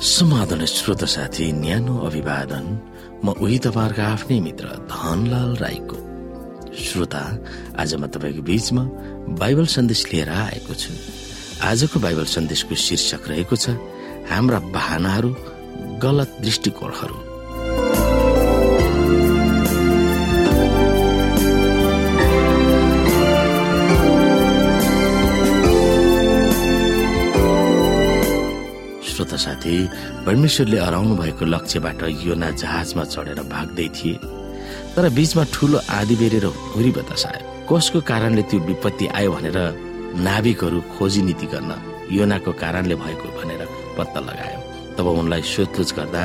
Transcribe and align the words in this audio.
समाधान 0.00 0.64
श्रोत 0.64 1.04
साथी 1.04 1.52
न्यानो 1.52 1.98
अभिवादन। 2.08 2.64
म 3.20 3.36
उही 3.36 3.58
तपाईँहरूको 3.60 4.00
आफ्नै 4.00 4.38
मित्र 4.40 4.66
धनलाल 4.88 5.56
राईको। 5.60 5.96
श्रोता 6.72 7.20
आज 7.76 7.94
म 8.00 8.08
तपाईँको 8.08 8.40
बीचमा 8.40 8.84
बाइबल 9.36 9.66
सन्देश 9.68 10.04
लिएर 10.12 10.28
आएको 10.32 10.72
छु। 10.72 10.92
आजको 11.68 12.00
बाइबल 12.00 12.24
सन्देशको 12.24 12.74
शीर्षक 12.74 13.28
रहेको 13.28 13.56
छ 13.56 13.76
हाम्रा 14.32 14.58
बाहनाहरू 14.72 15.30
गलत 16.00 16.30
दृष्टिकोणहरू। 16.40 17.16
साथी 29.70 30.24
परमेश्वरले 30.26 30.78
हराउनु 30.78 31.14
भएको 31.16 31.44
लक्ष्यबाट 31.44 32.02
योना 32.26 32.50
जहाजमा 32.50 33.04
चढेर 33.04 33.40
भाग्दै 33.46 33.88
थिए। 33.96 34.18
तर 34.94 35.08
बीचमा 35.14 35.44
ठूलो 35.54 35.78
आधी 35.88 36.16
बेरेर 36.16 36.44
हुरी 36.74 36.90
बतास 36.90 37.26
आयो 37.26 37.66
कसको 37.70 38.00
कारणले 38.02 38.42
त्यो 38.50 38.58
विपत्ति 38.66 39.06
आयो 39.06 39.30
भनेर 39.32 39.58
नाविकहरू 40.18 40.80
खोजी 40.98 41.22
नीति 41.22 41.46
गर्न 41.46 41.70
योनाको 42.10 42.52
कारणले 42.52 42.94
भएको 42.94 43.28
भनेर 43.38 43.62
पत्ता 43.98 44.20
लगायो। 44.20 44.58
तब 44.98 45.06
उनलाई 45.06 45.42
सोधपुछ 45.42 45.94
गर्दा 45.94 46.22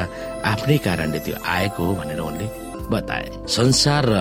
आफ्नै 0.51 0.77
कारणले 0.85 1.19
त्यो 1.25 1.35
आएको 1.45 1.83
हो 1.85 1.93
भनेर 2.01 2.19
उनले 2.19 2.47
बताए। 2.89 3.25
संसार 3.47 4.05
र 4.09 4.15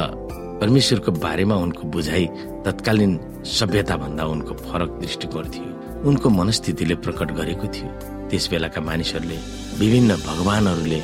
परमेश्वरको 0.60 1.12
बारेमा 1.24 1.56
उनको 1.64 1.82
बुझाइ 1.92 2.26
तत्कालीन 2.64 3.12
सभ्यता 3.58 3.96
भन्दा 3.96 4.24
उनको 4.24 4.52
फरक 4.68 4.90
दृष्टिकोण 5.00 5.44
थियो। 5.54 5.73
उनको 6.04 6.28
मनस्थितिले 6.30 6.94
प्रकट 7.04 7.28
गरेको 7.38 7.66
थियो। 7.74 7.90
त्यस 8.30 8.44
बेलाका 8.52 8.80
मानिसहरूले 8.80 9.38
विभिन्न 9.80 10.10
भगवानहरूले 10.28 11.00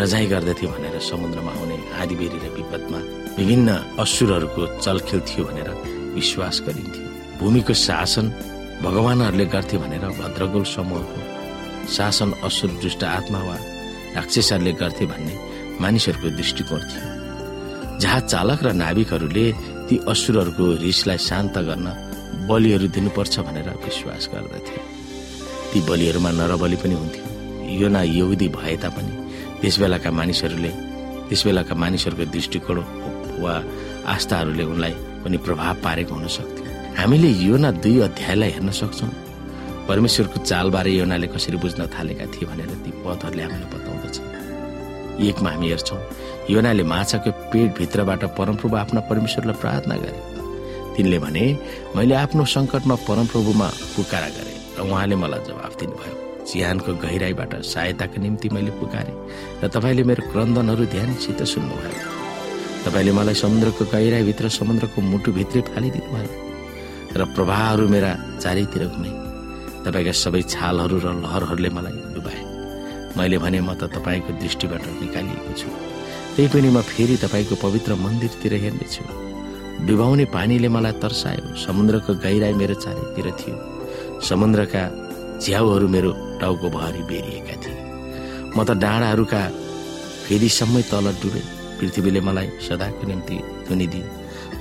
रजाई 0.00 0.26
गर्दथे 0.26 0.66
भनेर 0.66 0.96
समुद्रमा 1.00 1.52
आउने 1.52 1.76
आदिबेरी 2.02 2.38
र 2.44 2.46
विपदमा 2.56 2.98
विभिन्न 3.38 3.68
असुरहरूको 4.04 4.62
चलखेल 4.84 5.20
थियो 5.28 5.44
भनेर 5.48 5.68
विश्वास 6.14 6.56
गरिन्थ्यो 6.66 7.06
भूमिको 7.40 7.74
शासन 7.86 8.26
भगवानहरूले 8.84 9.46
गर्थे 9.54 9.76
भनेर 9.78 10.04
भद्रगोल 10.20 10.64
समूहको 10.74 11.20
शासन 11.96 12.30
असुर 12.44 12.70
दुष्ट 12.82 13.04
आत्मा 13.18 13.40
वा 13.48 13.56
राक्षसहरूले 14.16 14.72
गर्थे 14.82 15.04
भन्ने 15.06 15.34
मानिसहरूको 15.80 16.28
दृष्टिकोण 16.36 16.80
थियो। 16.90 17.06
जहाँ 18.00 18.20
चालक 18.32 18.60
र 18.66 18.72
नाविकहरूले 18.82 19.46
ती 19.88 19.94
असुरहरूको 20.08 20.66
रिसलाई 20.84 21.18
शान्त 21.28 21.58
गर्न 21.68 21.86
बलिहरू 22.48 22.86
दिनुपर्छ 22.94 23.34
भनेर 23.46 23.68
विश्वास 23.84 24.28
गर्दथे। 24.32 24.78
ती 25.72 25.80
बलिहरूमा 25.88 26.30
नरबली 26.30 26.76
पनि 26.76 26.94
हुन्थ्यो 26.94 27.24
यो 27.80 27.88
न 27.88 27.96
यहुदी 28.08 28.48
भए 28.56 28.76
तापनि 28.82 29.12
त्यस 29.60 29.78
बेलाका 29.80 30.10
मानिसहरूले 30.10 30.72
त्यस 31.28 31.44
बेलाका 31.46 31.74
मानिसहरूको 31.74 32.24
दृष्टिकोण 32.32 32.78
वा 33.42 33.54
आस्थाहरूले 34.06 34.64
उनलाई 34.72 34.94
पनि 35.24 35.36
प्रभाव 35.46 35.74
पारेको 35.84 36.14
हुन 36.14 36.26
सक्थ्यो। 36.28 36.64
हामीले 36.98 37.28
योना 37.48 37.70
दुई 37.82 37.98
अध्यायलाई 38.08 38.50
हेर्न 38.50 38.70
सक्छौँ। 38.70 39.10
परमेश्वरको 39.88 40.38
चालबारे 40.44 40.90
योनाले 40.90 41.26
कसरी 41.26 41.56
बुझ्न 41.64 41.86
थालेका 41.94 42.26
थिए 42.32 42.48
भनेर 42.48 42.70
ती 42.84 42.90
पदहरूले 43.02 43.42
हामीलाई 43.42 43.68
बताउँदछ। 43.74 44.16
एकमा 45.28 45.50
हामी 45.50 45.68
हेर्छौँ 45.68 46.00
योनाले 46.50 46.82
माछाको 46.92 47.30
पेटभित्रबाट 47.52 48.24
परमप्रभु 48.38 48.76
आफ्ना 48.76 49.00
परमेश्वरलाई 49.10 49.60
प्रार्थना 49.60 49.96
गरे। 49.96 50.33
तिनले 50.96 51.18
भने 51.18 51.44
मैले 51.96 52.14
आफ्नो 52.24 52.44
सङ्कटमा 52.54 52.94
परमप्रभुमा 53.08 53.68
पुकारा 53.94 54.28
गरे 54.36 54.54
र 54.78 54.80
उहाँले 54.86 55.16
मलाई 55.22 55.42
जवाफ 55.48 55.72
दिनुभयो। 55.80 56.14
चिहानको 56.44 56.90
गहिराईबाट 57.04 57.52
सहायताको 57.62 58.16
निम्ति 58.24 58.48
मैले 58.54 58.72
पुकारे 58.80 59.12
र 59.62 59.68
तपाईँले 59.74 60.02
मेरो 60.10 60.22
क्रन्दनहरू 60.30 60.84
ध्यानसित 60.94 61.40
सुन्नुभयो। 61.52 62.02
तपाईँले 62.86 63.12
मलाई 63.18 63.36
समुद्रको 63.42 63.84
गहिराईभित्र 63.94 64.48
समुद्रको 64.60 64.98
मुटुभित्रै 65.10 65.62
फालिदिनु 65.72 66.08
भयो 66.14 66.30
र 67.18 67.20
प्रवाहहरू 67.34 67.84
मेरा 67.94 68.10
चारैतिर 68.42 68.82
घुमे। 68.92 69.12
तपाईँका 69.84 70.12
सबै 70.24 70.42
छालहरू 70.54 70.96
र 71.04 71.06
लहरहरूले 71.24 71.70
मलाई 71.76 71.96
डुबाए। 72.14 72.40
मैले 73.18 73.38
भने 73.42 73.60
म 73.66 73.74
त 73.80 73.90
तपाईँको 73.94 74.30
दृष्टिबाट 74.42 74.82
निकालिएको 75.02 75.52
छु। 75.58 75.68
त्यही 76.34 76.48
पनि 76.52 76.68
म 76.70 76.78
फेरि 76.82 77.16
तपाईँको 77.24 77.54
पवित्र 77.64 77.94
मन्दिरतिर 78.04 78.52
हेर्नेछु। 78.62 79.02
डुबाउने 79.82 80.24
पानीले 80.24 80.68
मलाई 80.68 80.92
तर्सायो। 81.02 81.54
समुद्रको 81.66 82.14
गहिराई 82.24 82.52
मेरो 82.60 82.74
चारैतिर 82.74 83.26
थियो। 83.40 83.56
समुद्रका 84.28 84.82
झ्याउहरू 85.42 85.88
मेरो 85.88 86.10
टाउको 86.40 86.70
भरि 86.70 87.02
बेरिएका 87.10 87.56
थिए। 87.62 87.76
म 88.56 88.64
त 88.64 88.70
डाँडाहरूका 88.78 89.42
फेरिसम्मै 90.26 90.82
तल 90.92 91.06
डुबे। 91.22 91.42
पृथ्वीले 91.74 92.20
मलाई 92.20 92.48
सदाको 92.62 93.06
निम्ति 93.06 93.36
थुनिदियो 93.66 94.06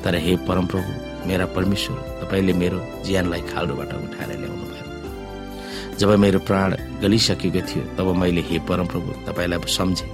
तर 0.04 0.16
हे 0.16 0.36
परमप्रभु 0.50 0.92
मेरा 1.30 1.46
परमेश्वर 1.56 1.98
तपाईँले 2.22 2.54
मेरो 2.54 2.78
ज्यानलाई 3.06 3.42
खाल्डोबाट 3.54 3.92
उठाएर 3.94 4.32
ल्याउनु 4.42 4.66
भयो 4.72 5.98
जब 6.00 6.10
मेरो 6.20 6.40
प्राण 6.40 6.76
गलिसकेको 7.02 7.62
थियो 7.70 7.84
तब 7.98 8.08
मैले 8.18 8.42
हे 8.50 8.60
परमप्रभु 8.70 9.10
तपाईँलाई 9.30 9.60
सम्झेँ 9.78 10.10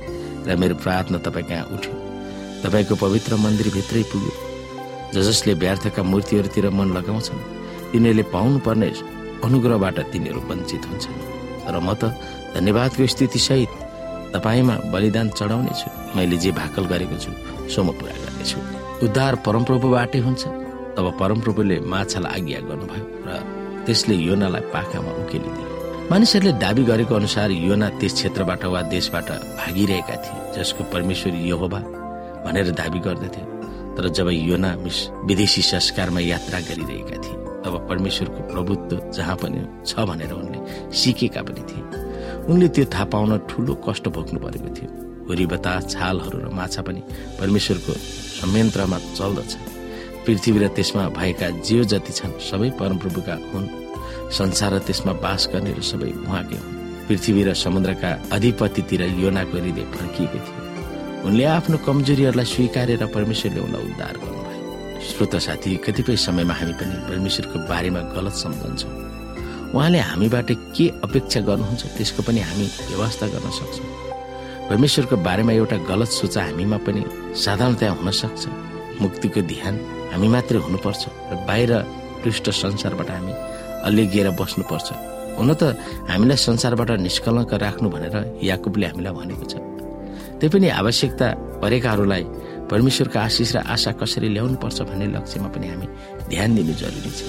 र 0.46 0.56
मेरो 0.60 0.76
प्रार्थना 0.76 1.18
तपाईँ 1.24 1.48
कहाँ 1.50 1.66
उठ्यो? 1.74 1.94
तपाईँको 2.64 2.96
पवित्र 2.96 3.36
मन्दिरभित्रै 3.36 4.04
पुग्यो। 4.12 4.49
ज 5.14 5.18
जसले 5.28 5.54
व्यर्थका 5.64 6.02
मूर्तिहरूतिर 6.04 6.70
मन 6.70 6.88
लगाउँछन् 6.98 7.42
तिनीहरूले 7.92 8.24
पाउनुपर्ने 8.34 8.90
अनुग्रहबाट 9.46 9.98
तिनीहरू 10.12 10.42
वञ्चित 10.50 10.84
हुन्छन्। 10.90 11.18
र 11.74 11.76
म 11.80 11.90
त 12.00 12.14
धन्यवादको 12.56 13.06
स्थितिसहित 13.14 13.72
तपाईँमा 14.34 14.76
बलिदान 14.94 15.28
चढाउने 15.38 15.74
छु। 15.80 15.88
मैले 16.16 16.38
जे 16.38 16.52
भाकल 16.52 16.84
गरेको 16.92 17.18
छु 17.24 17.32
सो 17.74 17.80
म 17.84 17.90
पुरा 17.98 18.14
गर्नेछु। 18.24 18.58
उद्धार 19.06 19.34
परमप्रभुबाटै 19.46 20.20
हुन्छ। 20.20 20.44
तब 20.98 21.06
परमप्रभुले 21.22 21.78
माछालाई 21.92 22.34
आज्ञा 22.36 22.60
गर्नुभयो 22.70 23.06
र 23.28 23.30
त्यसले 23.86 24.16
योनालाई 24.28 24.64
पाखामा 24.74 25.12
उकेलिदियो 25.24 25.68
मानिसहरूले 26.12 26.54
दावी 26.60 26.84
गरेको 26.90 27.14
अनुसार 27.16 27.50
योना 27.52 27.88
त्यस 28.00 28.14
क्षेत्रबाट 28.14 28.66
वा 28.74 28.82
देशबाट 28.94 29.30
भागिरहेका 29.60 30.16
थिए 30.26 30.40
जसको 30.58 30.82
परमेश्वर 30.94 31.34
यहोबा 31.50 31.80
भनेर 32.46 32.68
दावी 32.82 33.00
गर्दथे। 33.08 33.59
तर 34.00 34.08
जब 34.16 34.28
योना 34.32 34.72
विदेशी 35.28 35.62
संस्कारमा 35.62 36.20
यात्रा 36.24 36.60
गरिरहेका 36.72 37.18
थिए 37.20 37.36
तब 37.64 37.74
परमेश्वरको 37.90 38.40
प्रभुत्व 38.48 39.12
जहाँ 39.12 39.36
पनि 39.36 39.60
छ 39.84 40.08
भनेर 40.08 40.32
उनले 40.32 40.60
सिकेका 40.96 41.42
पनि 41.44 41.62
थिए। 41.68 41.84
उनले 42.48 42.68
त्यो 42.72 42.86
थाहा 42.96 43.06
पाउन 43.12 43.38
ठुलो 43.50 43.74
कष्ट 43.84 44.08
भोग्नु 44.08 44.40
परेको 44.40 44.70
थियो। 44.76 44.90
हुरी 45.28 45.46
बतास 45.46 45.92
छालहरू 45.92 46.38
र 46.40 46.48
माछा 46.56 46.82
पनि 46.88 47.02
परमेश्वरको 47.40 47.94
संयन्त्रमा 48.40 48.98
चल्दछ। 49.20 49.52
पृथ्वी 50.26 50.58
र 50.60 50.68
त्यसमा 50.72 51.04
भएका 51.20 51.50
जे 51.60 51.84
जति 51.84 52.14
छन् 52.14 52.40
सबै 52.40 52.70
परमप्रभुका 52.80 53.36
हुन्। 53.52 53.68
संसार 54.32 54.74
र 54.74 54.80
त्यसमा 54.88 55.14
बास 55.20 55.50
गर्ने 55.52 55.76
र 55.76 55.82
सबै 55.84 56.12
उहाँकै 56.24 56.56
हुन्। 56.56 56.78
पृथ्वी 57.08 57.44
र 57.44 57.54
समुद्रका 57.54 58.12
अधिपतितिर 58.32 59.02
योनाको 59.20 59.58
हृदय 59.58 59.86
फर्किएको 59.92 60.40
थियो 60.40 60.69
उनले 61.26 61.44
आफ्नो 61.44 61.78
कमजोरीहरूलाई 61.88 62.48
स्वीकारेर 62.54 63.04
परमेश्वरले 63.16 63.60
उनलाई 63.60 63.84
उद्धार 63.92 64.16
गर्नुभयो। 64.24 65.02
श्रोत 65.08 65.34
साथी 65.46 65.70
कतिपय 65.86 66.16
समयमा 66.16 66.54
हामी 66.60 66.74
पनि 66.80 66.96
परमेश्वरको 67.10 67.58
बारेमा 67.70 68.02
गलत 68.16 68.36
सम्झन्छौँ। 68.44 68.94
उहाँले 69.76 70.00
हामीबाट 70.10 70.50
के 70.76 70.86
अपेक्षा 71.06 71.40
गर्नुहुन्छ 71.50 71.84
त्यसको 71.98 72.22
पनि 72.24 72.40
हामी 72.40 72.66
व्यवस्था 72.90 73.26
गर्न 73.36 73.48
सक्छौँ। 73.60 73.88
परमेश्वरको 74.70 75.16
बारेमा 75.28 75.52
एउटा 75.60 75.78
गलत 75.92 76.10
सोचा 76.20 76.42
हामीमा 76.48 76.78
पनि 76.88 77.02
साधारणतया 77.36 77.92
हुन 78.00 78.10
सक्छ। 78.22 78.44
मुक्तिको 79.04 79.42
ध्यान 79.52 79.76
हामी 80.12 80.28
मात्रै 80.34 80.60
हुनुपर्छ 80.66 81.04
र 81.32 81.36
बाहिर 81.48 81.72
पृष्ठ 82.24 82.46
संसारबाट 82.64 83.10
हामी 83.12 83.34
अलिगिएर 83.88 84.30
बस्नुपर्छ। 84.40 84.88
हुन 85.38 85.50
त 85.60 85.76
हामीलाई 86.10 86.38
संसारबाट 86.48 86.90
निष्कलङ्क 87.08 87.52
राख्नु 87.66 87.88
भनेर 87.90 88.16
याकुबले 88.44 88.86
हामीलाई 88.88 89.14
भनेको 89.20 89.46
छ। 89.52 89.56
त्यही 90.40 90.50
पनि 90.54 90.68
आवश्यकता 90.82 91.28
परेकाहरूलाई 91.62 92.24
परमेश्वरको 92.72 93.20
आशिष 93.20 93.50
र 93.56 93.58
आशा 93.76 93.92
कसरी 94.00 94.28
ल्याउनु 94.36 94.56
पर्छ 94.64 94.78
भन्ने 94.90 95.08
लक्ष्यमा 95.16 95.50
पनि 95.54 95.68
हामी 95.72 95.88
ध्यान 96.32 96.50
दिनु 96.56 96.74
जरुरी 96.82 97.12
छ। 97.12 97.22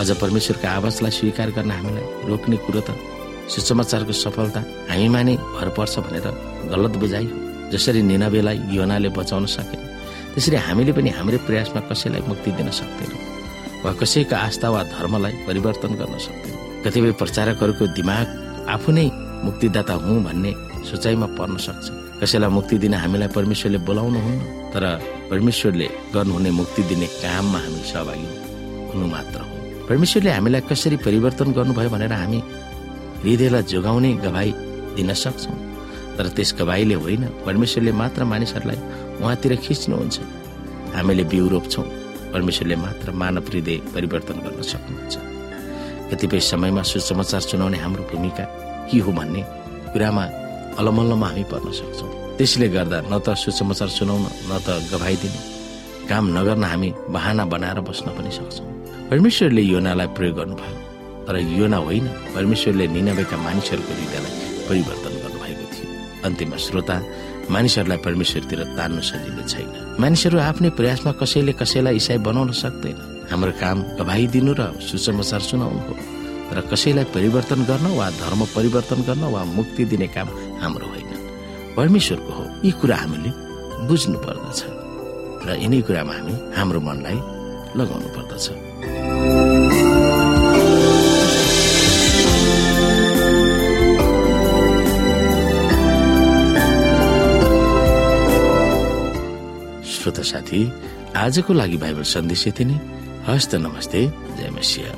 अझ 0.00 0.08
परमेश्वरको 0.22 0.66
आवाजलाई 0.78 1.12
स्वीकार 1.18 1.48
गर्न 1.56 1.70
हामीलाई 1.70 2.04
रोक्ने 2.30 2.56
कुरो 2.64 2.80
त 2.86 2.90
सुसमाचारको 3.52 4.14
सफलता 4.24 4.60
हामीमा 4.90 5.20
नै 5.28 5.34
भर 5.56 5.68
पर्छ 5.76 5.94
भनेर 6.06 6.26
गलत 6.72 6.94
बुझाइ 7.02 7.26
जसरी 7.72 8.00
निनाबेलाई 8.10 8.58
योनाले 8.76 9.08
बचाउन 9.18 9.44
सकेन 9.56 9.80
त्यसरी 10.32 10.56
हामीले 10.66 10.92
पनि 10.96 11.10
हाम्रै 11.18 11.38
प्रयासमा 11.46 11.80
कसैलाई 11.90 12.22
मुक्ति 12.30 12.50
दिन 12.58 12.70
सक्दैनौँ 12.80 13.20
वा 13.84 13.90
कसैको 14.00 14.34
आस्था 14.46 14.68
वा 14.72 14.80
धर्मलाई 14.94 15.34
परिवर्तन 15.46 15.92
गर्न 16.00 16.16
सक्दैनौँ। 16.26 16.62
कतिपय 16.84 17.12
प्रचारकहरूको 17.20 17.84
दिमाग 17.98 18.26
आफू 18.74 18.90
नै 18.96 19.06
मुक्तिदाता 19.46 19.94
हुँ 20.04 20.18
भन्ने 20.24 20.52
सोचाइमा 20.90 21.26
पर्न 21.38 21.56
सक्छ। 21.66 21.86
कसैलाई 22.20 22.50
मुक्ति 22.50 22.78
दिन 22.78 22.94
हामीलाई 22.94 23.28
परमेश्वरले 23.28 23.78
बोलाउनुहुन्न 23.78 24.40
तर 24.72 24.84
परमेश्वरले 25.30 25.88
गर्नुहुने 26.14 26.50
मुक्ति 26.50 26.82
दिने 26.82 27.06
काममा 27.20 27.58
हामी 27.58 27.82
सहभागी 27.90 28.28
हुनु। 28.90 29.06
मात्र 29.06 29.40
हो। 29.40 29.54
परमेश्वरले 29.88 30.30
हामीलाई 30.30 30.60
कसरी 30.70 30.96
परिवर्तन 30.96 31.52
गर्नुभयो 31.52 31.90
भनेर 31.90 32.12
हामी 32.12 32.38
हृदयलाई 33.22 33.62
जोगाउने 33.62 34.12
गवाई 34.24 34.50
दिन 34.96 35.12
सक्छौँ। 35.14 35.56
तर 36.16 36.28
त्यस 36.28 36.54
गवाईले 36.58 36.94
होइन 36.94 37.24
परमेश्वरले 37.46 37.92
मात्र 37.92 38.24
मानिसहरूलाई 38.24 38.78
उहाँतिर 39.20 39.56
खिच्नुहुन्छ। 39.56 40.16
हामीले 40.94 41.24
बिउ 41.24 41.48
रोप्छौँ 41.48 41.84
परमेश्वरले 42.32 42.76
मात्र 42.76 43.10
मानव 43.10 43.44
हृदय 43.50 43.76
परिवर्तन 43.94 44.36
गर्न 44.44 44.62
सक्नुहुन्छ। 44.62 45.14
कतिपय 46.10 46.40
समयमा 46.40 46.82
सुसमाचार 46.82 47.40
सुनाउने 47.40 47.78
हाम्रो 47.78 48.02
भूमिका 48.12 48.44
के 48.88 48.98
हो 48.98 49.12
भन्ने 49.12 49.42
कुरामा 49.92 50.24
अलमल्लमा 50.78 51.26
हामी 51.26 51.44
पर्न 51.52 51.68
सक्छौँ। 51.72 52.10
त्यसले 52.38 52.68
गर्दा 52.74 52.98
न 53.10 53.14
त 53.22 53.34
सुसमाचार 53.38 53.88
सुनाउन 53.88 54.26
न 54.50 54.52
त 54.66 54.68
गवाई 54.90 55.16
दिनु 55.22 55.40
काम 56.10 56.24
नगर्न 56.36 56.64
हामी 56.64 56.90
बहाना 57.14 57.44
बनाएर 57.52 57.80
बस्न 57.88 58.06
पनि 58.16 58.30
सक्छौँ। 58.30 58.66
परमेश्वरले 59.10 59.62
योनालाई 59.62 60.08
प्रयोग 60.16 60.36
गर्नुभयो 60.38 60.76
तर 61.26 61.36
योना 61.38 61.78
होइन। 61.86 62.06
परमेश्वरले 62.36 62.84
निनबेका 62.94 63.36
मानिसहरूको 63.36 63.92
हृदयलाई 63.94 64.32
परिवर्तन 64.68 65.12
गर्नुभएको 65.22 65.64
थियो। 65.74 65.88
अन्तिममा 66.26 66.56
श्रोता 66.66 66.96
मानिसहरूलाई 67.54 67.98
परमेश्वरतिर 68.06 68.60
तान्नु 68.76 69.02
सजिलो 69.04 69.42
छैन। 69.48 69.68
मानिसहरू 70.02 70.36
आफ्नै 70.40 70.70
प्रयासमा 70.78 71.12
कसैले 71.20 71.52
कसैलाई 71.60 71.96
इसाई 72.00 72.18
बनाउन 72.26 72.50
सक्दैन। 72.52 72.96
हाम्रो 73.30 73.52
काम 73.62 73.78
गवाई 74.00 74.26
दिनु 74.34 74.52
र 74.58 74.62
सुसमाचार 74.80 75.40
सुनाउनु 75.40 75.80
हो। 75.86 75.94
र 76.54 76.60
कसैलाई 76.68 77.04
परिवर्तन 77.16 77.60
गर्न 77.64 77.86
वा 77.96 78.06
धर्म 78.20 78.40
परिवर्तन 78.56 79.00
गर्न 79.08 79.24
वा 79.32 79.42
मुक्ति 79.56 79.84
दिने 79.90 80.08
काम 80.12 80.28
हाम्रो 80.64 80.86
होइन। 80.86 81.12
परमेश्वरको 81.76 82.32
हो 82.32 82.44
यी 82.64 82.70
कुरा 82.80 82.96
हामीले 82.96 83.30
बुझ्नु 83.86 84.18
पर्दछ। 84.18 84.58
र 85.46 85.48
यिनै 85.62 85.80
कुरामा 85.86 86.12
हामी 86.16 86.34
हाम्रो 86.56 86.80
मनलाई 86.80 87.18
लगाउनु 87.78 88.08
पर्दछ। 88.16 88.46
श्रोता 99.90 100.22
साथी 100.22 100.60
आजको 101.16 101.52
लागि 101.52 101.76
बाइबल 101.76 102.02
सन्देश 102.02 102.46
यति 102.48 102.64
नै। 102.64 102.76
हस्त 103.28 103.54
नमस्ते 103.54 104.00
जय 104.36 104.50
मसिया 104.50 104.92